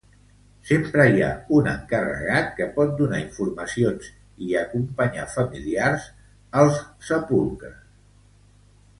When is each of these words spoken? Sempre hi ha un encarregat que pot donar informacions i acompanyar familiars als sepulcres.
Sempre 0.67 1.03
hi 1.15 1.19
ha 1.23 1.27
un 1.57 1.67
encarregat 1.71 2.47
que 2.59 2.65
pot 2.77 2.95
donar 3.01 3.19
informacions 3.23 4.07
i 4.45 4.49
acompanyar 4.61 5.27
familiars 5.35 6.07
als 6.63 6.81
sepulcres. 7.11 7.77